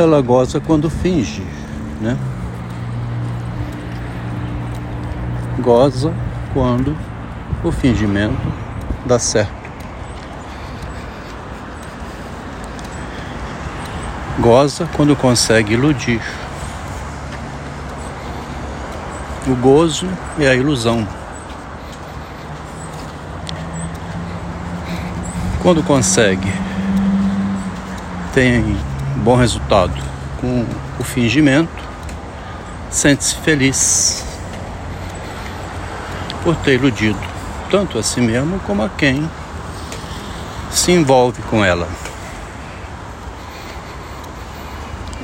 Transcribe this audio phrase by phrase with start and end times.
[0.00, 1.44] ela goza quando finge,
[2.00, 2.16] né?
[5.58, 6.12] Goza
[6.54, 6.96] quando
[7.62, 8.40] o fingimento
[9.04, 9.52] dá certo.
[14.38, 16.22] Goza quando consegue iludir.
[19.46, 20.08] O gozo
[20.38, 21.06] é a ilusão.
[25.62, 26.50] Quando consegue,
[28.32, 28.78] tem
[29.20, 29.92] bom resultado
[30.40, 30.66] com
[30.98, 31.70] o fingimento,
[32.90, 34.24] sente-se feliz
[36.42, 37.18] por ter iludido
[37.70, 39.30] tanto a si mesmo como a quem
[40.70, 41.86] se envolve com ela.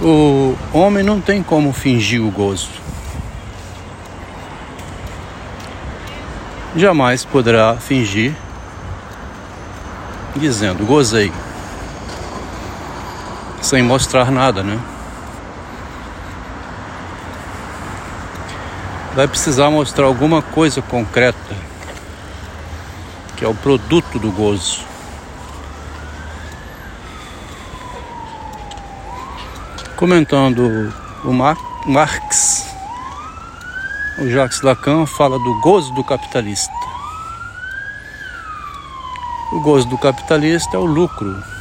[0.02, 2.68] O homem não tem como fingir o gozo.
[6.76, 8.36] Jamais poderá fingir
[10.36, 11.32] dizendo gozei
[13.66, 14.80] sem mostrar nada, né?
[19.12, 21.56] Vai precisar mostrar alguma coisa concreta,
[23.36, 24.84] que é o produto do gozo.
[29.96, 30.92] Comentando
[31.24, 32.68] o Marx,
[34.20, 36.72] o Jacques Lacan fala do gozo do capitalista.
[39.52, 41.55] O gozo do capitalista é o lucro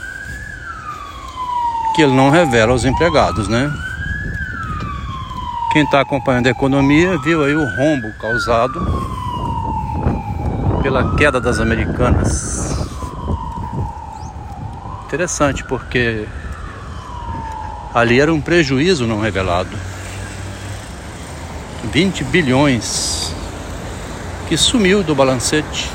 [1.96, 3.72] que ele não revela aos empregados, né?
[5.72, 8.82] Quem está acompanhando a economia viu aí o rombo causado
[10.84, 12.86] pela queda das americanas.
[15.06, 16.28] Interessante porque
[17.94, 19.78] ali era um prejuízo não revelado.
[21.94, 23.34] 20 bilhões
[24.50, 25.90] que sumiu do balancete.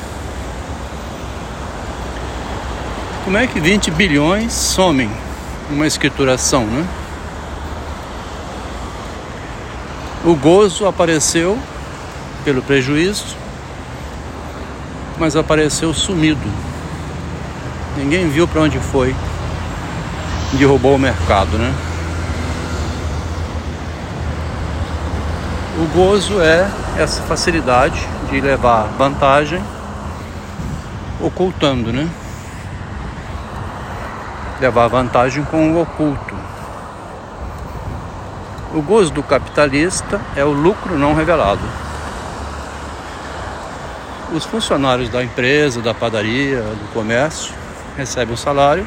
[3.22, 5.10] Como é que 20 bilhões somem?
[5.70, 6.86] Uma escrituração, né?
[10.24, 11.58] O gozo apareceu
[12.45, 13.36] pelo prejuízo,
[15.18, 16.46] mas apareceu sumido.
[17.96, 19.14] Ninguém viu para onde foi.
[20.52, 21.72] Derrubou o mercado, né?
[25.78, 26.68] O gozo é
[26.98, 29.62] essa facilidade de levar vantagem
[31.20, 32.08] ocultando, né?
[34.60, 36.36] Levar vantagem com o oculto.
[38.74, 41.62] O gozo do capitalista é o lucro não revelado.
[44.32, 47.52] Os funcionários da empresa, da padaria, do comércio
[47.96, 48.86] recebem o salário.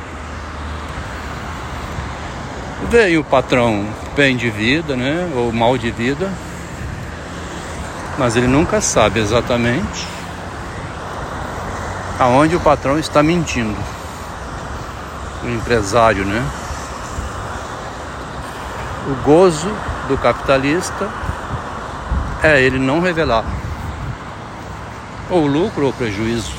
[2.89, 3.85] Vem o patrão
[4.15, 6.31] bem de vida, né, ou mal de vida,
[8.17, 10.07] mas ele nunca sabe exatamente
[12.19, 14.02] aonde o patrão está mentindo
[15.43, 16.43] o empresário, né?
[19.07, 19.71] O gozo
[20.07, 21.09] do capitalista
[22.41, 23.43] é ele não revelar
[25.29, 26.51] ou lucro ou prejuízo.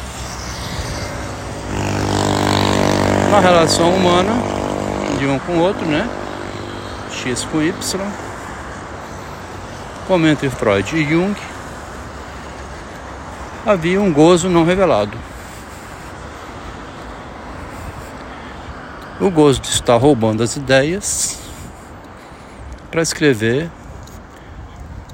[3.30, 4.32] Na relação humana
[5.18, 6.08] de um com o outro, né?
[7.10, 8.00] X com Y,
[10.06, 11.34] como entre Freud e Jung,
[13.64, 15.16] havia um gozo não revelado.
[19.20, 21.38] O gosto de estar roubando as ideias
[22.90, 23.70] para escrever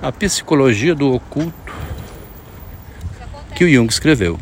[0.03, 1.75] a psicologia do oculto
[3.55, 4.39] que o Jung escreveu.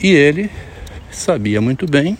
[0.00, 0.50] E ele
[1.10, 2.16] sabia muito bem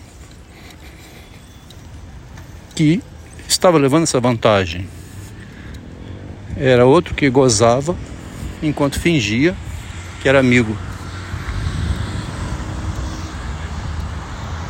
[2.75, 3.01] que
[3.47, 4.87] estava levando essa vantagem.
[6.55, 7.95] Era outro que gozava
[8.61, 9.55] enquanto fingia
[10.21, 10.77] que era amigo.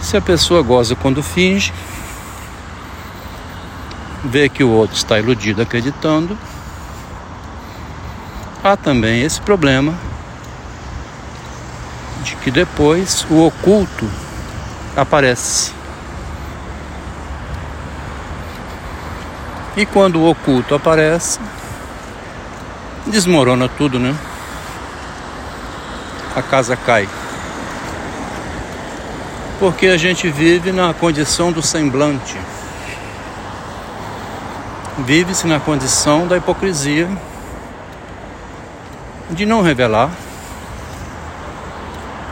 [0.10, 1.72] Se a pessoa goza quando finge,
[4.26, 6.36] vê que o outro está iludido acreditando,
[8.64, 9.94] há também esse problema
[12.24, 14.10] de que depois o oculto
[14.98, 15.74] aparece.
[19.78, 21.40] E quando o oculto aparece,
[23.06, 24.18] desmorona tudo, né?
[26.36, 27.08] A casa cai
[29.60, 32.38] porque a gente vive na condição do semblante.
[35.00, 37.10] Vive-se na condição da hipocrisia,
[39.30, 40.10] de não revelar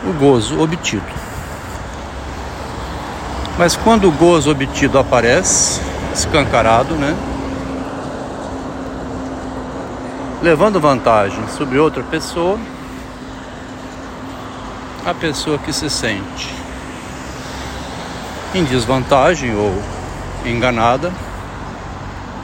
[0.05, 1.03] o gozo obtido.
[3.57, 5.81] Mas quando o gozo obtido aparece,
[6.13, 7.15] escancarado, né?
[10.41, 12.57] Levando vantagem sobre outra pessoa,
[15.05, 16.66] a pessoa que se sente
[18.53, 19.81] em desvantagem ou
[20.45, 21.11] enganada,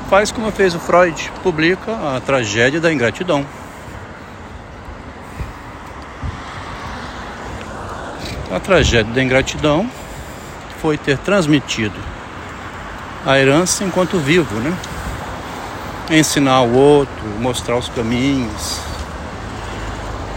[0.09, 3.45] faz como fez o Freud, publica a tragédia da ingratidão.
[8.51, 9.89] A tragédia da ingratidão
[10.81, 11.97] foi ter transmitido
[13.25, 14.77] a herança enquanto vivo, né?
[16.11, 18.79] Ensinar o outro, mostrar os caminhos,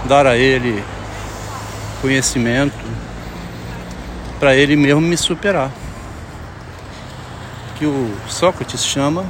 [0.04, 0.82] dar a ele
[2.00, 2.74] conhecimento
[4.38, 5.70] para ele mesmo me superar.
[7.78, 9.24] Que o Sócrates chama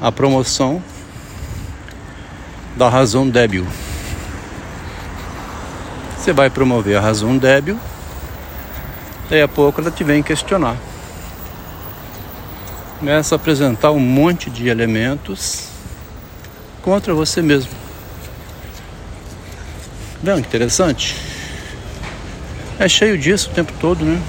[0.00, 0.82] a promoção
[2.76, 3.66] da razão débil.
[6.16, 7.78] Você vai promover a razão débil,
[9.28, 10.76] daí a pouco ela te vem questionar.
[12.98, 15.68] Começa a apresentar um monte de elementos
[16.82, 17.70] contra você mesmo.
[20.22, 21.33] Bem interessante?
[22.84, 24.20] É cheio disso o tempo todo, né?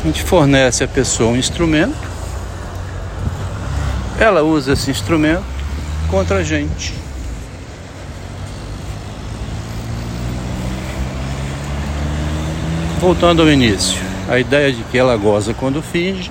[0.00, 1.98] A gente fornece à pessoa um instrumento,
[4.16, 5.42] ela usa esse instrumento
[6.06, 6.94] contra a gente.
[13.00, 16.30] Voltando ao início, a ideia de que ela goza quando finge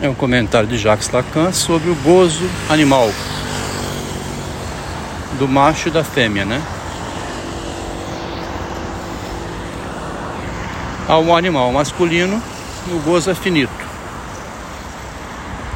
[0.00, 3.12] é um comentário de Jacques Lacan sobre o gozo animal
[5.38, 6.62] do macho e da fêmea, né?
[11.08, 12.42] Ao animal masculino,
[12.88, 13.86] o gozo é finito.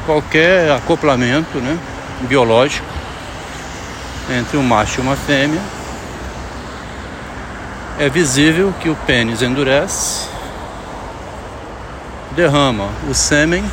[0.05, 1.79] Qualquer acoplamento né,
[2.21, 2.85] biológico
[4.29, 5.61] entre um macho e uma fêmea
[7.97, 10.27] é visível que o pênis endurece,
[12.31, 13.63] derrama o sêmen,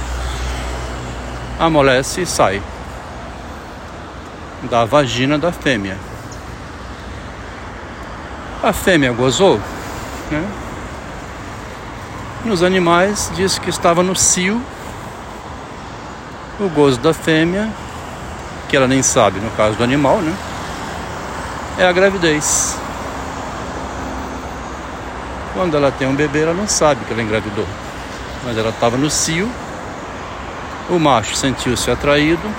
[1.58, 2.62] amolece e sai
[4.62, 5.96] da vagina da fêmea.
[8.62, 9.61] A fêmea gozou,
[10.31, 10.67] né?
[12.48, 14.58] Nos animais diz que estava no cio
[16.58, 17.68] o gozo da fêmea,
[18.70, 20.34] que ela nem sabe no caso do animal, né?
[21.76, 22.74] É a gravidez.
[25.52, 27.66] Quando ela tem um bebê, ela não sabe que ela engravidou.
[28.42, 29.46] Mas ela estava no cio,
[30.88, 32.50] o macho sentiu-se atraído,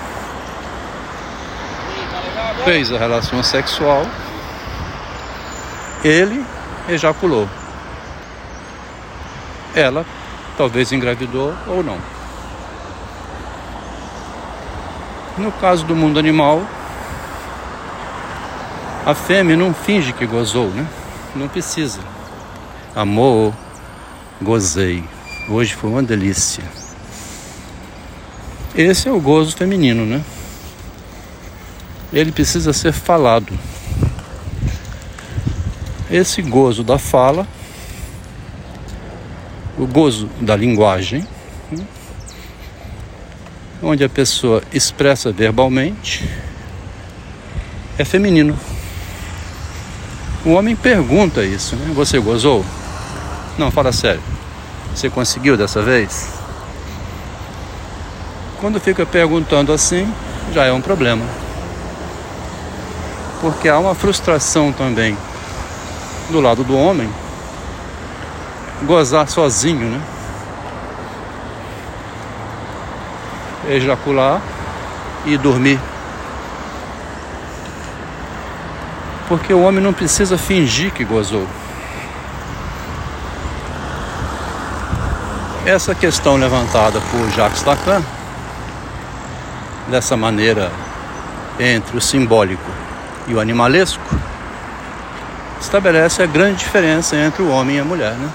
[2.63, 4.05] fez a relação sexual,
[6.03, 6.45] ele
[6.87, 7.49] ejaculou
[9.79, 10.05] ela
[10.57, 11.97] talvez engravidou ou não.
[15.37, 16.61] No caso do mundo animal,
[19.05, 20.85] a fêmea não finge que gozou, né?
[21.33, 21.99] Não precisa.
[22.93, 23.53] Amor,
[24.41, 25.03] gozei.
[25.47, 26.63] Hoje foi uma delícia.
[28.75, 30.21] Esse é o gozo feminino, né?
[32.11, 33.57] Ele precisa ser falado.
[36.11, 37.47] Esse gozo da fala
[39.79, 41.25] o gozo da linguagem,
[43.81, 46.29] onde a pessoa expressa verbalmente,
[47.97, 48.59] é feminino.
[50.45, 51.93] O homem pergunta isso, né?
[51.95, 52.65] Você gozou?
[53.57, 54.21] Não, fala sério.
[54.93, 56.29] Você conseguiu dessa vez?
[58.59, 60.11] Quando fica perguntando assim,
[60.53, 61.23] já é um problema.
[63.39, 65.17] Porque há uma frustração também
[66.29, 67.09] do lado do homem
[68.83, 70.01] gozar sozinho, né?
[73.69, 74.41] Ejacular
[75.25, 75.79] e dormir.
[79.27, 81.47] Porque o homem não precisa fingir que gozou.
[85.65, 88.01] Essa questão levantada por Jacques Lacan,
[89.87, 90.71] dessa maneira
[91.59, 92.71] entre o simbólico
[93.27, 94.01] e o animalesco,
[95.61, 98.29] estabelece a grande diferença entre o homem e a mulher, né?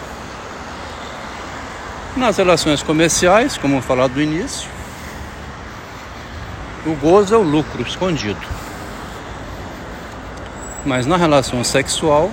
[2.16, 4.70] Nas relações comerciais, como falado no início,
[6.86, 8.40] o gozo é o lucro escondido.
[10.86, 12.30] Mas na relação sexual,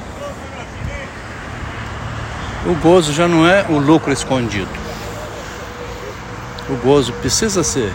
[2.67, 4.69] o gozo já não é o lucro escondido.
[6.69, 7.91] O gozo precisa ser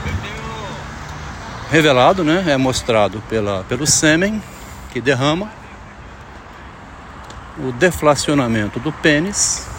[1.70, 2.44] revelado, né?
[2.48, 4.42] É mostrado pela, pelo sêmen
[4.92, 5.48] que derrama,
[7.58, 9.75] o deflacionamento do pênis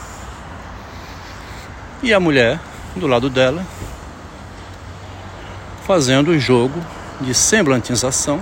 [2.02, 2.60] e a mulher
[2.96, 3.66] do lado dela
[5.86, 6.80] fazendo o jogo
[7.22, 8.42] de semblantização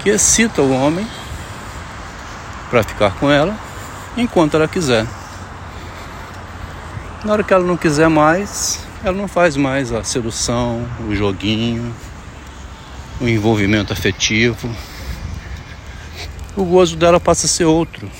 [0.00, 1.06] que excita o homem
[2.70, 3.56] para ficar com ela
[4.16, 5.06] enquanto ela quiser.
[7.24, 11.94] Na hora que ela não quiser mais, ela não faz mais a sedução, o joguinho,
[13.20, 14.70] o envolvimento afetivo.
[16.56, 18.10] O gozo dela passa a ser outro.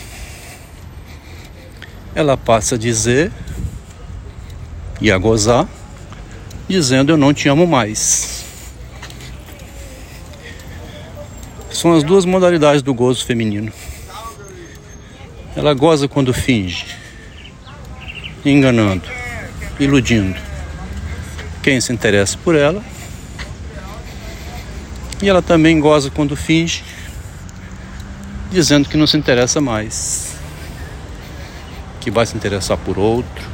[2.16, 3.30] Ela passa a dizer
[5.02, 5.68] e a gozar,
[6.66, 8.42] dizendo eu não te amo mais.
[11.70, 13.70] São as duas modalidades do gozo feminino.
[15.54, 16.86] Ela goza quando finge,
[18.42, 19.04] enganando,
[19.78, 20.40] iludindo
[21.62, 22.82] quem se interessa por ela.
[25.20, 26.82] E ela também goza quando finge,
[28.50, 30.35] dizendo que não se interessa mais,
[32.06, 33.44] que vai se interessar por outro.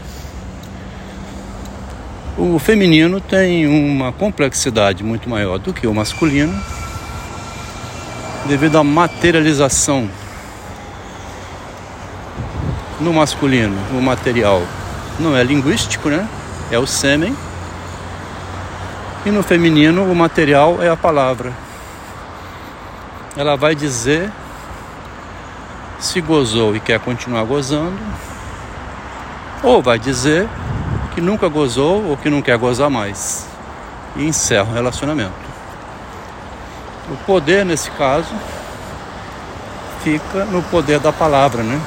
[2.37, 6.55] O feminino tem uma complexidade muito maior do que o masculino
[8.47, 10.07] devido à materialização.
[13.01, 14.61] No masculino, o material
[15.19, 16.29] não é linguístico, né?
[16.71, 17.35] É o sêmen.
[19.25, 21.55] E no feminino, o material é a palavra.
[23.35, 24.31] Ela vai dizer
[25.99, 27.97] se gozou e quer continuar gozando,
[29.63, 30.49] ou vai dizer
[31.15, 33.47] que nunca gozou ou que não quer gozar mais
[34.17, 35.33] e encerra o relacionamento.
[37.11, 38.35] O poder, nesse caso,
[40.03, 41.81] fica no poder da palavra, né?